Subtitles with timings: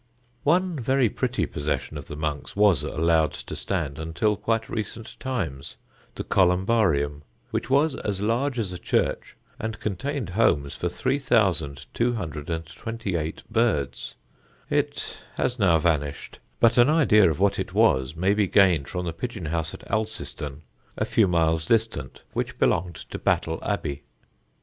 [0.45, 5.77] One very pretty possession of the monks was allowed to stand until quite recent times
[6.15, 14.15] the Columbarium, which was as large as a church and contained homes for 3,228 birds.
[14.71, 19.05] It has now vanished; but an idea of what it was may be gained from
[19.05, 20.63] the pigeon house at Alciston,
[20.97, 24.01] a few miles distant, which belonged to Battle Abbey.